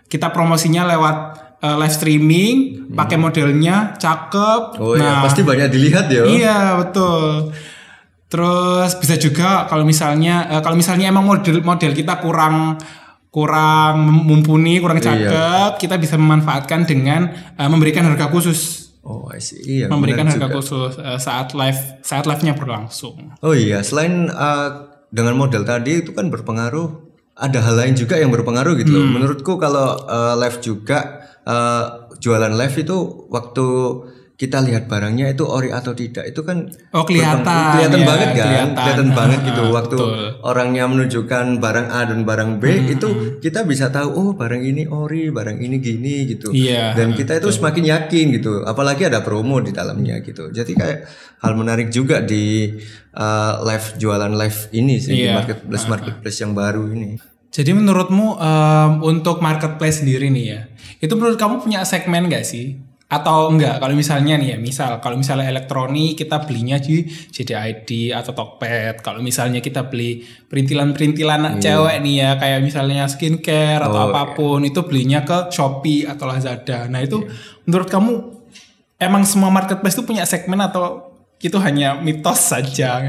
kita 0.07 0.31
promosinya 0.31 0.87
lewat 0.87 1.17
eh, 1.57 1.77
live 1.83 1.91
streaming, 1.91 2.55
pakai 2.95 3.17
modelnya 3.19 3.97
cakep. 3.99 4.79
Oh 4.79 4.95
iya 4.95 5.19
pasti 5.19 5.43
banyak 5.43 5.67
dilihat 5.67 6.05
ya. 6.07 6.23
Iya 6.23 6.57
betul. 6.79 7.51
Terus 8.27 8.91
bisa 8.99 9.15
juga 9.15 9.65
kalau 9.65 9.83
misalnya 9.83 10.47
eh, 10.47 10.61
kalau 10.61 10.75
misalnya 10.79 11.11
emang 11.11 11.27
model 11.27 11.59
model 11.59 11.91
kita 11.91 12.19
kurang 12.23 12.77
kurang 13.29 13.95
mumpuni, 14.23 14.79
kurang 14.79 14.97
cakep, 14.97 15.77
kita 15.77 15.95
bisa 15.95 16.15
memanfaatkan 16.15 16.83
dengan 16.83 17.27
eh, 17.53 17.69
memberikan 17.69 18.07
harga 18.07 18.27
khusus. 18.27 18.89
Oh, 19.01 19.31
I 19.31 19.39
see. 19.39 19.63
Iya, 19.63 19.87
memberikan 19.87 20.27
harga 20.27 20.47
juga. 20.47 20.55
khusus 20.59 20.99
eh, 20.99 21.15
saat 21.17 21.51
live 21.53 21.79
saat 22.01 22.25
live-nya 22.25 22.53
berlangsung. 22.53 23.35
Oh 23.39 23.55
iya, 23.55 23.79
selain 23.79 24.27
uh, 24.27 24.69
dengan 25.07 25.35
model 25.35 25.63
tadi 25.63 26.03
itu 26.03 26.11
kan 26.11 26.27
berpengaruh, 26.27 26.87
ada 27.33 27.59
hal 27.61 27.75
lain 27.77 27.95
juga 27.95 28.19
yang 28.19 28.27
berpengaruh 28.29 28.75
gitu 28.75 28.91
Hmm. 28.91 28.99
loh. 28.99 29.07
Menurutku 29.15 29.55
kalau 29.55 29.95
uh, 30.03 30.35
live 30.35 30.59
juga 30.59 31.23
uh, 31.47 31.83
jualan 32.17 32.51
live 32.51 32.75
itu 32.77 32.97
waktu 33.29 33.67
kita 34.37 34.61
lihat 34.61 34.85
barangnya 34.85 35.33
itu 35.33 35.41
ori 35.43 35.73
atau 35.73 35.91
tidak 35.91 36.29
itu 36.29 36.45
kan 36.45 36.69
Oh, 36.93 37.01
kelihatan, 37.01 37.41
kelihatan 37.41 37.99
ya, 37.99 38.05
banget 38.05 38.27
kan, 38.27 38.37
kelihatan. 38.37 38.75
kelihatan 38.77 39.07
banget 39.11 39.39
Ah, 39.41 39.47
gitu. 39.49 39.61
ah, 39.61 39.69
Waktu 39.73 39.95
betul. 39.97 40.13
Hmm, 40.13 40.31
orangnya 40.45 40.83
menunjukkan 40.85 41.45
barang 41.57 41.87
A 41.89 42.01
dan 42.05 42.19
barang 42.21 42.51
B 42.55 42.63
itu 42.87 43.07
kita 43.41 43.65
bisa 43.65 43.89
tahu 43.89 44.09
oh 44.09 44.31
barang 44.31 44.61
ini 44.61 44.85
ori, 44.85 45.27
barang 45.27 45.57
ini 45.57 45.75
gini 45.77 46.29
gitu. 46.29 46.53
Iya, 46.53 46.93
Dan 46.93 47.11
kita 47.11 47.33
itu 47.35 47.49
semakin 47.49 47.83
yakin 47.89 48.25
gitu. 48.31 48.61
Apalagi 48.61 49.03
ada 49.03 49.19
promo 49.19 49.57
di 49.57 49.73
dalamnya 49.73 50.21
gitu. 50.21 50.53
Jadi 50.53 50.71
kayak 50.71 51.09
hal 51.41 51.53
menarik 51.53 51.89
juga 51.89 52.21
di 52.21 52.77
uh, 53.11 53.53
live 53.63 53.97
jualan 53.97 54.29
live 54.31 54.59
ini 54.71 54.95
sih 54.97 55.13
di 55.13 55.25
Iya. 55.25 55.33
marketplace 55.33 55.85
marketplace 55.87 56.37
yang 56.39 56.53
baru 56.53 56.85
ini. 56.87 57.17
Jadi 57.47 57.73
menurutmu 57.73 58.37
em, 58.37 58.91
untuk 59.01 59.41
marketplace 59.41 60.05
sendiri 60.05 60.29
nih 60.29 60.45
ya, 60.45 60.61
itu 60.99 61.09
menurut 61.11 61.41
kamu 61.41 61.57
punya 61.59 61.81
segmen 61.81 62.29
gak 62.29 62.45
sih? 62.45 62.77
Atau 63.07 63.55
enggak? 63.55 63.79
Kalau 63.79 63.95
misalnya 63.95 64.35
nih 64.35 64.55
ya, 64.55 64.57
misal 64.59 64.99
kalau 64.99 65.15
misalnya 65.15 65.47
elektronik 65.47 66.19
kita 66.19 66.43
belinya 66.43 66.75
di 66.75 67.07
JDID 67.07 68.11
atau 68.11 68.35
Tokped. 68.35 68.99
Kalau 68.99 69.23
misalnya 69.23 69.63
kita 69.63 69.87
beli 69.87 70.27
perintilan-perintilan 70.51 71.39
anak 71.39 71.53
cewek 71.63 72.03
nih 72.03 72.15
ya, 72.19 72.29
kayak 72.35 72.59
misalnya 72.67 73.07
skincare 73.07 73.79
atau 73.79 74.11
apa 74.11 74.35
pun, 74.35 74.59
itu 74.67 74.83
belinya 74.83 75.23
ke 75.23 75.47
Shopee 75.55 76.03
atau 76.03 76.27
Lazada. 76.27 76.91
Nah 76.91 76.99
itu 76.99 77.23
menurut 77.63 77.87
kamu 77.87 78.11
emang 78.99 79.23
semua 79.23 79.55
marketplace 79.55 79.95
itu 79.95 80.03
punya 80.03 80.27
segmen 80.27 80.59
atau 80.59 81.07
itu 81.39 81.55
hanya 81.63 82.01
mitos 82.03 82.51
saja? 82.51 82.99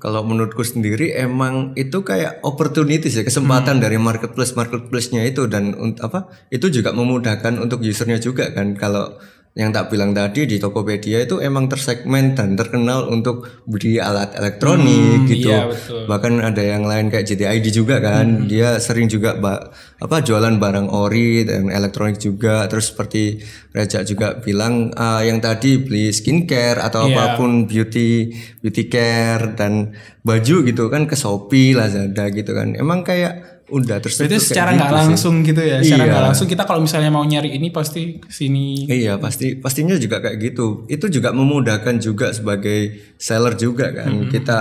Kalau 0.00 0.24
menurutku 0.24 0.64
sendiri 0.64 1.12
emang 1.12 1.76
itu 1.76 2.00
kayak 2.00 2.40
opportunities 2.40 3.20
ya 3.20 3.24
kesempatan 3.26 3.84
dari 3.84 4.00
marketplace 4.00 4.56
marketplace-nya 4.56 5.28
itu 5.28 5.44
dan 5.44 5.76
apa 6.00 6.32
itu 6.48 6.72
juga 6.72 6.96
memudahkan 6.96 7.60
untuk 7.60 7.84
usernya 7.84 8.16
juga 8.16 8.48
kan 8.54 8.72
kalau 8.78 9.20
yang 9.50 9.74
tak 9.74 9.90
bilang 9.90 10.14
tadi 10.14 10.46
di 10.46 10.56
Tokopedia 10.56 11.18
itu 11.20 11.42
emang 11.42 11.66
tersegmen 11.66 12.32
dan 12.32 12.54
terkenal 12.54 13.10
untuk 13.10 13.50
beli 13.66 13.98
alat 13.98 14.30
elektronik 14.32 15.26
gitu. 15.26 15.50
iya, 15.50 15.66
betul. 15.66 16.06
Bahkan 16.06 16.32
ada 16.40 16.62
yang 16.62 16.86
lain 16.86 17.10
kayak 17.10 17.26
JDID 17.26 17.66
juga 17.74 17.98
kan. 17.98 18.46
Dia 18.46 18.78
sering 18.78 19.10
juga 19.10 19.34
ba- 19.34 19.74
apa 19.98 20.22
jualan 20.22 20.54
barang 20.54 20.86
ori 20.88 21.42
dan 21.42 21.66
elektronik 21.66 22.16
juga. 22.16 22.62
Terus 22.66 22.94
seperti 22.94 23.42
Reja 23.70 24.02
juga 24.02 24.38
bilang 24.38 24.94
ah, 24.94 25.18
yang 25.20 25.38
tadi 25.38 25.78
beli 25.78 26.10
skincare 26.10 26.78
atau 26.78 27.06
Iya. 27.06 27.10
apa 27.12 27.24
pun 27.36 27.66
beauty 27.66 28.30
beauty 28.60 28.86
care 28.86 29.54
dan 29.54 29.94
baju 30.22 30.62
gitu 30.62 30.86
kan 30.86 31.04
ke 31.04 31.18
Shopee, 31.18 31.74
Lazada 31.74 32.30
gitu 32.30 32.54
kan. 32.54 32.74
Emang 32.74 33.02
kayak 33.02 33.49
udah 33.70 33.96
terstruktur 33.98 34.34
Itu 34.34 34.42
secara 34.42 34.70
nggak 34.70 34.82
gitu 34.82 34.92
sih. 34.92 35.00
langsung 35.06 35.34
gitu 35.40 35.62
ya, 35.62 35.78
secara 35.80 36.02
Iya. 36.02 36.10
nggak 36.10 36.24
langsung 36.26 36.46
kita 36.46 36.62
kalau 36.62 36.80
misalnya 36.82 37.08
mau 37.08 37.22
nyari 37.22 37.50
ini 37.52 37.70
pasti 37.70 38.18
sini. 38.26 38.84
Iya 38.84 39.16
pasti 39.16 39.54
pastinya 39.54 39.94
juga 39.94 40.18
kayak 40.18 40.36
gitu. 40.40 40.84
Itu 40.86 41.06
juga 41.06 41.30
memudahkan 41.30 41.96
juga 41.96 42.30
sebagai 42.30 42.78
seller 43.16 43.54
juga 43.54 43.90
kan. 43.92 44.26
Kita 44.26 44.60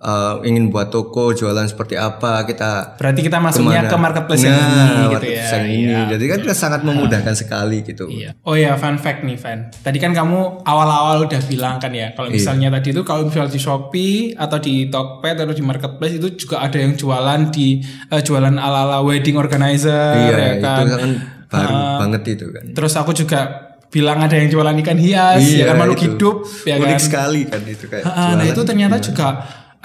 uh, 0.00 0.38
ingin 0.42 0.68
buat 0.68 0.88
toko 0.88 1.30
jualan 1.30 1.64
seperti 1.64 1.94
apa 1.94 2.42
kita 2.42 2.94
Berarti 2.94 3.20
kita 3.20 3.38
masuknya 3.38 3.82
ke 3.82 3.86
mana. 3.86 3.90
ke 3.90 3.96
marketplace 3.98 4.42
yang 4.42 4.54
Nah, 4.54 4.62
ini 4.62 4.70
gitu 4.70 4.86
ya. 4.88 5.02
marketplace 5.08 5.52
yang 5.52 5.66
ini. 5.66 5.84
Iya. 5.88 6.00
Jadi 6.08 6.24
kan 6.24 6.38
sangat 6.52 6.80
memudahkan 6.82 7.34
sekali 7.34 7.78
gitu. 7.82 8.04
Iya. 8.06 8.30
Oh 8.42 8.54
ya, 8.54 8.74
fun 8.74 8.96
fact 8.96 9.22
nih, 9.22 9.36
Van. 9.36 9.70
Tadi 9.70 9.98
kan 9.98 10.12
kamu 10.12 10.38
awal-awal 10.62 11.24
udah 11.24 11.40
bilang 11.44 11.76
kan 11.76 11.90
ya, 11.90 11.98
Iya. 12.00 12.08
kalau 12.12 12.28
misalnya 12.28 12.68
tadi 12.70 12.88
itu 12.90 13.02
kalau 13.02 13.22
misalnya 13.24 13.48
di 13.48 13.60
Shopee 13.60 14.16
atau 14.34 14.58
di 14.58 14.86
Tokped 14.86 15.36
atau 15.36 15.50
di 15.50 15.62
marketplace 15.62 16.14
itu 16.14 16.28
juga 16.36 16.60
ada 16.60 16.76
yang 16.76 16.94
jualan 16.94 17.40
di 17.50 17.78
eh, 18.08 18.20
jualan 18.20 18.54
ala-ala 18.54 19.02
wedding 19.02 19.34
organizer 19.34 20.14
Iya, 20.16 20.36
ya 20.38 20.52
kan. 20.58 20.84
itu 20.84 20.94
kan 20.94 21.12
baru 21.48 21.74
banget 21.98 22.22
itu 22.30 22.46
kan. 22.48 22.64
Terus 22.72 22.92
aku 22.94 23.12
juga 23.12 23.40
bilang 23.88 24.20
ada 24.20 24.36
yang 24.36 24.46
jualan 24.46 24.76
ikan 24.78 24.96
hias, 24.96 25.40
ya 25.40 25.64
kan 25.66 25.76
makhluk 25.76 25.96
Iya, 25.96 26.04
itu. 26.04 26.12
hidup, 26.12 26.36
ya 26.62 26.74
Unik 26.76 26.92
kan. 26.92 27.00
sekali 27.00 27.40
kan 27.44 27.60
itu 27.64 27.84
kayak. 27.88 28.04
Ah, 28.04 28.36
nah 28.36 28.44
itu 28.44 28.60
ternyata 28.60 28.96
juga 29.00 29.28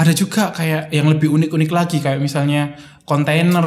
ada 0.03 0.11
juga 0.11 0.51
kayak 0.51 0.91
yang 0.91 1.07
lebih 1.07 1.31
unik-unik 1.31 1.71
lagi 1.71 1.97
kayak 1.97 2.19
misalnya 2.19 2.75
kontainer. 3.07 3.63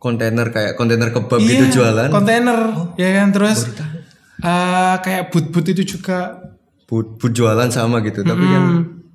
Kontainer 0.00 0.48
kayak 0.48 0.80
kontainer 0.80 1.12
kebab 1.12 1.36
Iya, 1.36 1.48
gitu 1.52 1.64
jualan. 1.78 2.08
kontainer 2.08 2.58
ya 2.96 3.10
kan? 3.20 3.28
Terus 3.30 3.68
eh, 4.40 4.94
kayak 4.98 5.28
boot-boot 5.28 5.68
itu 5.68 5.96
juga. 5.96 6.40
Bud, 6.88 7.20
bud 7.20 7.30
jualan 7.30 7.68
sama 7.68 8.02
gitu, 8.02 8.24
tapi 8.24 8.42
kan 8.42 8.64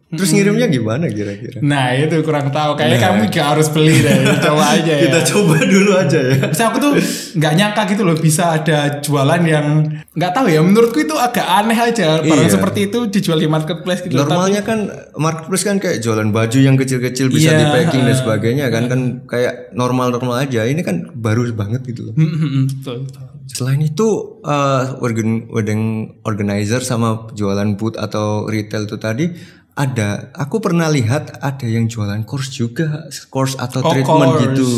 terus 0.06 0.32
ngirimnya 0.32 0.70
gimana 0.70 1.10
kira-kira? 1.10 1.58
nah 1.60 1.90
itu 1.92 2.22
kurang 2.22 2.54
tahu 2.54 2.78
kayaknya 2.78 3.00
kamu 3.02 3.22
gak 3.28 3.48
harus 3.58 3.68
beli 3.74 4.00
deh 4.00 4.38
coba 4.38 4.64
aja 4.78 4.94
ya 4.96 5.02
Kita 5.10 5.20
coba 5.34 5.56
dulu 5.60 5.92
aja 5.98 6.20
ya. 6.22 6.36
Terus 6.46 6.62
aku 6.62 6.78
tuh 6.78 6.92
nggak 7.36 7.54
nyangka 7.58 7.82
gitu 7.90 8.02
loh 8.06 8.16
bisa 8.16 8.44
ada 8.56 9.02
jualan 9.02 9.42
yang 9.44 9.66
nggak 10.14 10.32
tahu 10.32 10.48
ya 10.48 10.62
menurutku 10.62 11.02
itu 11.02 11.18
agak 11.18 11.44
aneh 11.44 11.76
aja 11.76 12.22
barang 12.22 12.48
Iya. 12.48 12.54
seperti 12.54 12.80
itu 12.88 13.10
dijual 13.10 13.42
di 13.42 13.50
marketplace 13.50 14.06
gitu. 14.06 14.16
Normalnya 14.16 14.62
kan 14.62 14.88
marketplace 15.18 15.66
kan 15.66 15.82
kayak 15.82 16.00
jualan 16.00 16.30
baju 16.30 16.58
yang 16.62 16.78
kecil-kecil 16.78 17.28
bisa 17.28 17.52
Iya, 17.52 17.60
di 17.60 17.66
packing 17.66 18.04
dan 18.06 18.16
sebagainya 18.16 18.66
kan 18.70 18.84
kan 18.88 19.02
kayak 19.26 19.74
normal-normal 19.74 20.38
aja. 20.38 20.64
Ini 20.64 20.80
kan 20.80 21.12
baru 21.12 21.50
banget 21.52 21.82
gitu 21.84 22.08
loh. 22.08 22.14
Hmm, 22.14 22.70
betul, 22.70 23.10
betul. 23.10 23.26
Selain 23.46 23.78
itu 23.78 24.08
uh, 24.42 24.98
wedding, 25.02 25.50
wedding 25.50 25.82
organizer 26.24 26.82
sama 26.82 27.30
jualan 27.34 27.74
booth 27.76 27.94
atau 27.96 28.48
retail 28.48 28.86
itu 28.86 28.98
tadi 28.98 29.26
ada 29.75 30.32
aku 30.32 30.58
pernah 30.58 30.88
lihat 30.88 31.36
ada 31.38 31.67
yang 31.67 31.84
jualan 31.86 32.24
course 32.24 32.48
juga 32.50 33.12
course 33.27 33.60
atau 33.60 33.84
Oh, 33.84 33.91
treatment 33.91 34.32
course. 34.32 34.44
gitu. 34.48 34.70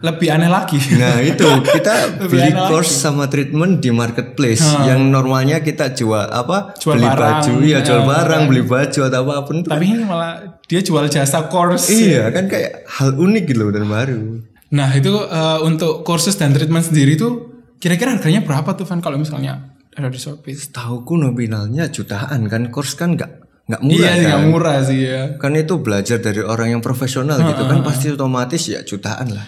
lebih 0.00 0.28
aneh 0.32 0.48
lagi. 0.48 0.80
Nah 0.96 1.20
itu. 1.20 1.44
Kita 1.76 1.92
beli 2.18 2.40
enak 2.48 2.56
lagi. 2.56 2.70
course 2.72 2.88
sama 2.90 3.28
treatment 3.28 3.78
di 3.78 3.92
marketplace. 3.92 4.64
Yang 4.82 5.00
normalnya 5.06 5.60
kita 5.60 5.92
jual 5.92 6.24
apa? 6.26 6.72
Jual 6.74 6.96
beli 6.96 7.04
barang. 7.04 7.20
baju 7.20 7.52
ya 7.62 7.78
jual 7.80 8.00
Ya, 8.00 8.08
barang 8.08 8.42
beli 8.46 8.62
baju 8.64 9.00
atau 9.02 9.20
apa 9.22 9.34
pun 9.44 9.56
itu 9.58 9.68
tapi 9.68 9.84
ini 9.86 10.02
malah 10.02 10.32
dia 10.62 10.80
jual 10.80 11.04
jasa 11.06 11.46
course. 11.46 11.86
Iya 11.86 12.32
kan 12.32 12.48
kayak 12.48 12.88
hal 12.90 13.12
unik 13.12 13.44
gitu 13.46 13.60
loh 13.60 13.70
dan 13.70 13.84
baru. 13.84 14.40
nah 14.66 14.90
itu 14.90 15.12
eh, 15.12 15.58
untuk 15.62 16.02
kursus 16.02 16.34
dan 16.34 16.50
treatment 16.50 16.82
sendiri 16.82 17.14
tuh 17.14 17.32
kira-kira 17.76 18.16
harganya 18.16 18.40
berapa 18.40 18.72
tuh 18.72 18.82
Van? 18.82 18.98
Kalau 18.98 19.14
misalnya 19.14 19.68
ada 19.92 20.08
di 20.08 20.16
Shopee. 20.16 20.56
Tahuku 20.56 21.12
nominalnya 21.14 21.86
jutaan 21.86 22.48
kan? 22.48 22.66
Course 22.68 22.96
kan 22.96 23.14
nggak 23.14 23.45
nggak 23.66 23.82
murah 23.82 23.98
iya 23.98 24.10
kan. 24.14 24.22
nggak 24.22 24.42
murah 24.46 24.78
sih 24.86 25.00
ya 25.02 25.22
Kan 25.42 25.52
itu 25.58 25.74
belajar 25.82 26.18
dari 26.22 26.38
orang 26.38 26.78
yang 26.78 26.82
profesional 26.82 27.42
gitu 27.42 27.62
kan 27.66 27.82
pasti 27.82 28.14
otomatis 28.14 28.62
ya 28.70 28.80
jutaan 28.86 29.34
lah. 29.34 29.46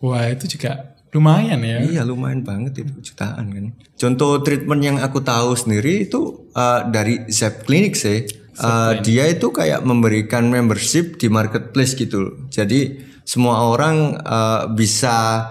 wah 0.00 0.24
itu 0.32 0.56
juga 0.56 0.96
lumayan 1.12 1.60
ya 1.60 1.82
Iya 1.82 2.02
lumayan 2.06 2.46
banget 2.46 2.86
itu 2.86 3.12
jutaan 3.12 3.50
kan. 3.50 3.64
Contoh 3.98 4.40
treatment 4.46 4.80
yang 4.80 4.96
aku 5.02 5.20
tahu 5.20 5.58
sendiri 5.58 6.06
itu 6.06 6.48
uh, 6.54 6.86
dari 6.86 7.26
Zep 7.28 7.66
Clinic 7.66 7.98
sih. 7.98 8.24
Uh, 8.60 9.00
dia 9.00 9.24
itu 9.24 9.48
kayak 9.48 9.80
memberikan 9.88 10.44
membership 10.52 11.16
di 11.16 11.32
marketplace 11.32 11.96
gitu. 11.96 12.44
Jadi 12.52 13.00
semua 13.24 13.72
orang 13.72 14.20
uh, 14.20 14.68
bisa 14.68 15.48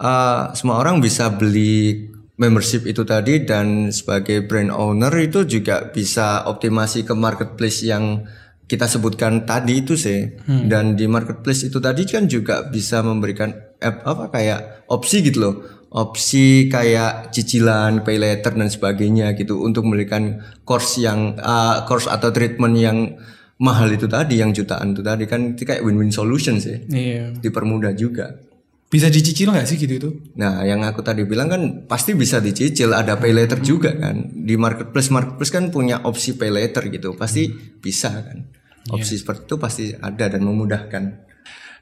uh, 0.00 0.50
semua 0.52 0.82
orang 0.82 0.98
bisa 0.98 1.30
beli 1.30 2.10
membership 2.36 2.84
itu 2.84 3.02
tadi 3.02 3.42
dan 3.42 3.88
sebagai 3.88 4.44
brand 4.44 4.68
owner 4.68 5.12
itu 5.16 5.48
juga 5.48 5.88
bisa 5.88 6.44
optimasi 6.44 7.08
ke 7.08 7.16
marketplace 7.16 7.80
yang 7.84 8.28
kita 8.66 8.90
sebutkan 8.90 9.46
tadi 9.46 9.86
itu 9.86 9.94
sih. 9.96 10.36
Dan 10.68 10.98
di 10.98 11.06
marketplace 11.06 11.70
itu 11.70 11.78
tadi 11.78 12.02
kan 12.04 12.26
juga 12.26 12.66
bisa 12.66 13.00
memberikan 13.00 13.54
app 13.80 14.04
apa 14.04 14.24
kayak 14.34 14.90
opsi 14.90 15.22
gitu 15.24 15.38
loh. 15.40 15.54
Opsi 15.96 16.68
kayak 16.68 17.32
cicilan 17.32 18.04
pay 18.04 18.20
later 18.20 18.52
dan 18.52 18.68
sebagainya 18.68 19.32
gitu 19.38 19.62
untuk 19.62 19.86
memberikan 19.86 20.42
course 20.66 21.00
yang 21.00 21.38
uh, 21.40 21.86
course 21.88 22.10
atau 22.10 22.34
treatment 22.34 22.76
yang 22.76 23.16
mahal 23.56 23.88
itu 23.88 24.04
tadi 24.04 24.44
yang 24.44 24.52
jutaan 24.52 24.92
itu 24.92 25.00
tadi 25.00 25.24
kan 25.24 25.56
itu 25.56 25.64
kayak 25.64 25.80
win-win 25.80 26.12
solution 26.12 26.60
sih. 26.60 26.84
Iya. 26.90 27.38
Dipermudah 27.40 27.96
juga 27.96 28.45
bisa 28.86 29.10
dicicil 29.10 29.50
nggak 29.50 29.66
sih 29.66 29.76
gitu 29.82 29.94
itu 29.98 30.10
Nah, 30.38 30.62
yang 30.62 30.86
aku 30.86 31.02
tadi 31.02 31.26
bilang 31.26 31.50
kan 31.50 31.62
pasti 31.90 32.14
bisa 32.14 32.38
dicicil, 32.38 32.94
ada 32.94 33.18
pay 33.18 33.34
later 33.34 33.58
juga 33.58 33.90
kan. 33.98 34.30
Di 34.30 34.54
marketplace 34.54 35.10
marketplace 35.10 35.50
kan 35.50 35.74
punya 35.74 36.06
opsi 36.06 36.38
pay 36.38 36.54
later 36.54 36.86
gitu, 36.86 37.18
pasti 37.18 37.50
bisa 37.82 38.14
kan. 38.14 38.46
Opsi 38.94 39.18
seperti 39.18 39.50
itu 39.50 39.56
pasti 39.58 39.84
ada 39.90 40.30
dan 40.30 40.46
memudahkan. 40.46 41.02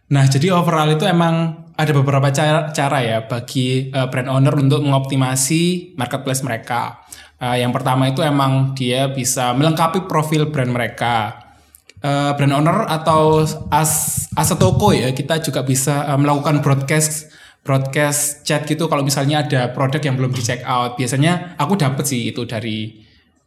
Nah, 0.09 0.25
jadi 0.29 0.53
overall 0.57 0.89
itu 0.97 1.05
emang 1.05 1.69
ada 1.77 1.93
beberapa 1.93 2.33
cara, 2.33 2.73
cara 2.73 2.99
ya 3.05 3.19
bagi 3.29 3.93
uh, 3.93 4.09
brand 4.09 4.31
owner 4.33 4.55
untuk 4.57 4.81
mengoptimasi 4.81 5.93
marketplace 6.01 6.41
mereka. 6.41 7.05
Uh, 7.37 7.61
yang 7.61 7.73
pertama 7.77 8.09
itu 8.09 8.25
emang 8.25 8.73
dia 8.73 9.13
bisa 9.13 9.53
melengkapi 9.53 10.09
profil 10.09 10.49
brand 10.49 10.73
mereka. 10.73 11.44
Uh, 12.05 12.37
brand 12.37 12.53
owner 12.53 12.85
atau 12.87 13.43
as 13.73 14.25
as 14.37 14.49
a 14.53 14.57
toko 14.61 14.93
ya 14.93 15.11
kita 15.17 15.41
juga 15.41 15.65
bisa 15.65 16.05
uh, 16.05 16.21
melakukan 16.21 16.61
broadcast 16.61 17.33
broadcast 17.65 18.45
chat 18.45 18.69
gitu. 18.69 18.87
Kalau 18.87 19.01
misalnya 19.01 19.41
ada 19.41 19.73
produk 19.73 19.99
yang 20.05 20.21
belum 20.21 20.37
di 20.37 20.45
check 20.45 20.61
out 20.69 21.01
biasanya 21.01 21.57
aku 21.57 21.81
dapet 21.81 22.05
sih 22.05 22.29
itu 22.29 22.45
dari 22.45 23.01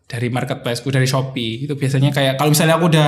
dari 0.10 0.28
marketplaceku 0.34 0.90
dari 0.90 1.06
Shopee. 1.06 1.70
Itu 1.70 1.78
biasanya 1.78 2.10
kayak 2.10 2.42
kalau 2.42 2.50
misalnya 2.50 2.82
aku 2.82 2.90
udah 2.90 3.08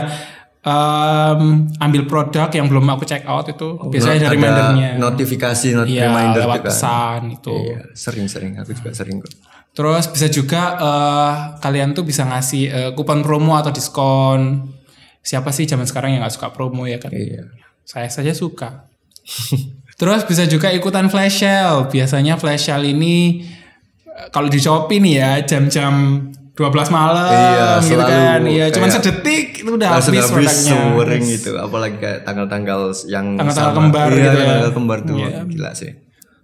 um, 0.63 1.65
ambil 1.79 2.01
produk 2.06 2.50
yang 2.53 2.68
belum 2.70 2.86
aku 2.94 3.03
check 3.10 3.25
out 3.25 3.48
itu 3.50 3.79
biasanya 3.89 4.29
dari 4.29 4.38
remindernya 4.38 4.89
notifikasi 5.01 5.68
not 5.74 5.88
Iya, 5.89 6.03
reminder 6.12 6.41
lewat 6.46 6.58
juga 6.62 6.70
pesan 6.70 7.22
itu. 7.34 7.56
Iya, 7.56 7.79
sering-sering. 7.98 8.53
Aku 8.62 8.72
juga 8.77 8.91
sering 8.94 9.18
kok. 9.24 9.34
Terus 9.74 10.06
bisa 10.12 10.27
juga 10.27 10.62
eh, 10.77 11.32
kalian 11.63 11.96
tuh 11.96 12.03
bisa 12.03 12.27
ngasih 12.27 12.63
eh, 12.70 12.91
kupon 12.94 13.24
promo 13.25 13.56
atau 13.58 13.72
diskon. 13.74 14.77
Siapa 15.21 15.49
sih 15.49 15.63
zaman 15.63 15.83
sekarang 15.83 16.11
yang 16.11 16.21
nggak 16.21 16.33
suka 16.33 16.49
promo 16.49 16.83
ya 16.83 16.97
kan? 16.97 17.09
iya 17.09 17.43
Saya 17.83 18.07
saja 18.07 18.31
suka. 18.31 18.88
Terus 19.99 20.23
bisa 20.23 20.45
juga 20.45 20.69
ikutan 20.69 21.07
flash 21.07 21.41
sale. 21.41 21.88
Biasanya 21.88 22.35
flash 22.35 22.65
sale 22.65 22.89
ini 22.89 23.43
eh, 24.05 24.27
kalau 24.29 24.47
di 24.47 24.57
Shopee 24.57 24.97
nih 24.97 25.13
ya 25.15 25.31
jam-jam 25.43 25.93
12 26.53 26.59
malam 26.89 27.31
Iya, 27.31 27.69
gitu 27.79 27.95
kan. 27.97 28.41
Iya, 28.43 28.65
cuman 28.69 28.89
sedetik 28.89 29.59
itu 29.59 29.71
udah 29.71 29.95
habis 29.95 30.27
produknya. 30.27 30.91
sering 30.93 31.23
gitu 31.25 31.51
apalagi 31.55 31.95
kayak 31.97 32.23
tanggal-tanggal 32.23 32.79
yang 33.07 33.35
Tanggal-tanggal 33.35 33.75
kembar 33.75 34.09
iya, 34.09 34.19
gitu 34.21 34.38
ya. 34.38 34.47
tanggal 34.49 34.73
kembar 34.75 34.97
tuh 35.01 35.15
Iya. 35.17 35.39
gila 35.45 35.71
sih 35.71 35.91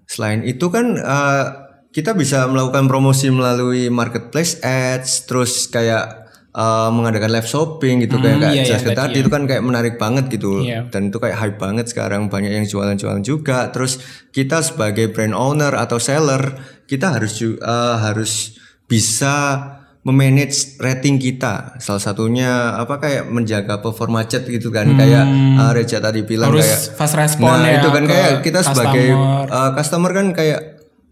selain 0.05 0.43
itu 0.43 0.67
kan 0.69 0.95
eh, 0.95 1.45
kita 1.91 2.11
bisa 2.13 2.47
melakukan 2.47 2.87
promosi 2.87 3.27
melalui 3.27 3.87
marketplace 3.89 4.59
ads 4.61 5.25
terus 5.25 5.67
kayak 5.67 6.24
eh, 6.55 6.89
mengadakan 6.89 7.29
live 7.29 7.45
shopping 7.45 7.95
gitu 8.01 8.15
kayak 8.17 8.39
kayak 8.39 8.53
iya, 8.53 8.61
iya, 8.61 8.67
jelaskan 8.71 8.91
tadi 8.91 9.01
tadi 9.05 9.17
itu 9.19 9.29
kan 9.29 9.43
kayak 9.43 9.61
menarik 9.61 9.95
banget 9.95 10.25
gitu 10.29 10.63
Iya. 10.63 10.87
dan 10.87 11.11
itu 11.11 11.17
kayak 11.19 11.35
hype 11.35 11.57
banget 11.57 11.85
sekarang 11.85 12.31
banyak 12.31 12.51
yang 12.53 12.63
jualan-jualan 12.63 13.21
juga 13.21 13.67
terus 13.69 13.99
kita 14.31 14.59
sebagai 14.59 15.11
brand 15.11 15.35
owner 15.35 15.75
atau 15.75 15.99
seller 15.99 16.55
kita 16.85 17.11
harus 17.13 17.35
eh, 17.43 17.55
harus 17.99 18.55
bisa 18.85 19.35
memanage 20.01 20.77
rating 20.77 21.17
kita 21.17 21.81
salah 21.81 21.97
satunya 21.97 22.77
apa 22.77 23.01
kayak 23.01 23.25
menjaga 23.25 23.81
performa 23.81 24.21
chat 24.23 24.45
gitu 24.45 24.69
kan 24.69 24.85
kayak 24.93 25.25
uh, 25.57 25.73
Reja 25.73 25.97
tadi 25.97 26.21
bilang 26.21 26.53
Hmm. 26.53 26.61
Harus 26.61 26.69
kayak 26.69 26.93
fast 26.93 27.15
respon 27.17 27.49
nah 27.49 27.65
ya 27.65 27.81
itu 27.81 27.89
kan 27.89 28.03
kayak 28.05 28.31
kita 28.45 28.59
sebagai 28.61 29.07
customer. 29.09 29.49
uh, 29.49 29.69
customer 29.73 30.11
kan 30.13 30.27
kayak 30.31 30.59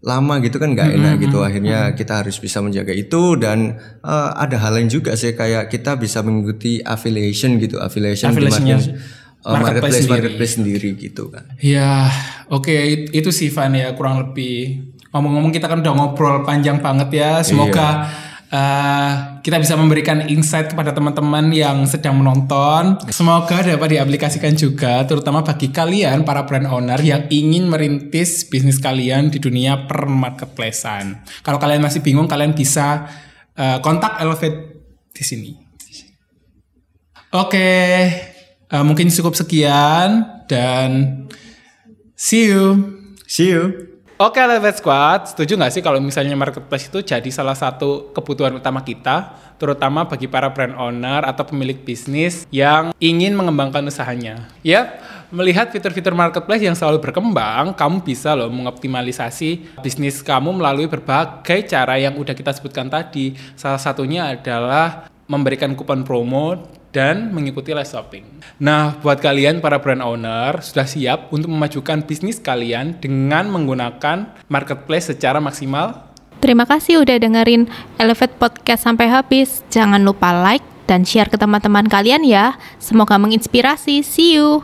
lama 0.04 0.36
gitu 0.38 0.56
kan 0.56 0.70
nggak 0.70 0.84
Hmm, 0.86 0.96
enak 0.98 1.14
gitu 1.18 1.40
akhirnya 1.40 1.78
kita 1.92 2.20
harus 2.20 2.36
bisa 2.36 2.60
menjaga 2.60 2.92
itu 2.92 3.34
dan 3.34 3.74
uh, 4.00 4.36
ada 4.36 4.56
hal 4.58 4.72
lain 4.74 4.86
juga 4.86 5.12
sih 5.14 5.32
kayak 5.32 5.66
kita 5.66 5.96
bisa 5.96 6.20
mengikuti 6.20 6.78
affiliation 6.78 7.56
gitu 7.56 7.76
affiliation 7.78 8.28
di 8.28 8.44
market- 8.44 8.92
uh, 9.40 9.50
marketplace 9.50 9.56
marketplace 9.56 9.96
sendiri. 9.98 10.12
marketplace 10.14 10.54
sendiri 10.54 10.88
gitu 10.98 11.24
kan 11.26 11.44
Ya, 11.56 12.12
oke 12.46 12.68
it- 12.70 13.10
itu 13.12 13.30
sih 13.30 13.48
Van 13.48 13.72
ya 13.72 13.92
kurang 13.92 14.20
lebih. 14.22 14.84
Ngomong-ngomong 15.08 15.50
kita 15.50 15.66
kan 15.66 15.78
udah 15.78 15.94
ngobrol 15.94 16.42
panjang 16.42 16.78
banget 16.78 17.08
ya. 17.14 17.30
Semoga 17.40 18.10
eh, 18.54 19.10
kita 19.42 19.58
bisa 19.58 19.74
memberikan 19.74 20.30
insight 20.30 20.70
kepada 20.70 20.94
teman-teman 20.94 21.50
yang 21.50 21.82
sedang 21.90 22.22
menonton. 22.22 23.02
Semoga 23.10 23.66
dapat 23.66 23.98
diaplikasikan 23.98 24.54
juga 24.54 25.02
terutama 25.02 25.42
bagi 25.42 25.74
kalian 25.74 26.22
para 26.22 26.46
brand 26.46 26.70
owner 26.70 27.00
yang 27.02 27.26
ingin 27.34 27.66
merintis 27.66 28.46
bisnis 28.46 28.78
kalian 28.78 29.34
di 29.34 29.42
dunia 29.42 29.90
per 29.90 30.06
marketplacean. 30.06 31.26
Kalau 31.42 31.58
kalian 31.58 31.82
masih 31.82 32.00
bingung 32.00 32.30
kalian 32.30 32.54
bisa 32.54 33.10
eh, 33.58 33.78
kontak 33.82 34.22
Elevate 34.22 34.86
di 35.10 35.24
sini. 35.26 35.50
Oke, 37.34 37.70
eh, 38.70 38.84
mungkin 38.86 39.10
cukup 39.10 39.34
sekian 39.34 40.22
dan 40.46 41.26
see 42.14 42.46
you. 42.46 42.94
see 43.26 43.50
you 43.50 43.93
Oke, 44.24 44.40
Elevate 44.40 44.80
Squad, 44.80 45.36
setuju 45.36 45.52
nggak 45.60 45.68
sih 45.68 45.82
kalau 45.84 46.00
misalnya 46.00 46.32
marketplace 46.32 46.88
itu 46.88 47.04
jadi 47.04 47.28
salah 47.28 47.52
satu 47.52 48.08
kebutuhan 48.16 48.56
utama 48.56 48.80
kita, 48.80 49.36
terutama 49.60 50.08
bagi 50.08 50.24
para 50.32 50.48
brand 50.48 50.72
owner 50.80 51.28
atau 51.28 51.44
pemilik 51.44 51.76
bisnis 51.84 52.48
yang 52.48 52.96
ingin 52.96 53.36
mengembangkan 53.36 53.84
usahanya? 53.84 54.48
Ya, 54.64 54.96
melihat 55.28 55.68
fitur-fitur 55.68 56.16
marketplace 56.16 56.64
yang 56.64 56.72
selalu 56.72 57.04
berkembang, 57.04 57.76
kamu 57.76 58.00
bisa 58.00 58.32
loh 58.32 58.48
mengoptimalisasi 58.48 59.84
bisnis 59.84 60.24
kamu 60.24 60.56
melalui 60.56 60.88
berbagai 60.88 61.68
cara 61.68 62.00
yang 62.00 62.16
udah 62.16 62.32
kita 62.32 62.56
sebutkan 62.56 62.88
tadi. 62.88 63.36
Salah 63.60 63.76
satunya 63.76 64.32
adalah 64.32 65.04
memberikan 65.28 65.76
kupon 65.76 66.00
promo 66.00 66.64
dan 66.94 67.34
mengikuti 67.34 67.74
live 67.74 67.90
shopping. 67.90 68.22
Nah, 68.62 68.94
buat 69.02 69.18
kalian 69.18 69.58
para 69.58 69.82
brand 69.82 69.98
owner 69.98 70.62
sudah 70.62 70.86
siap 70.86 71.34
untuk 71.34 71.50
memajukan 71.50 72.06
bisnis 72.06 72.38
kalian 72.38 72.94
dengan 73.02 73.50
menggunakan 73.50 74.30
marketplace 74.46 75.10
secara 75.10 75.42
maksimal? 75.42 76.14
Terima 76.38 76.62
kasih 76.62 77.02
udah 77.02 77.18
dengerin 77.18 77.66
Elevate 77.98 78.38
Podcast 78.38 78.86
sampai 78.86 79.10
habis. 79.10 79.66
Jangan 79.74 80.06
lupa 80.06 80.30
like 80.30 80.62
dan 80.86 81.02
share 81.02 81.26
ke 81.26 81.34
teman-teman 81.34 81.90
kalian 81.90 82.22
ya. 82.22 82.54
Semoga 82.78 83.18
menginspirasi. 83.18 84.06
See 84.06 84.38
you. 84.38 84.62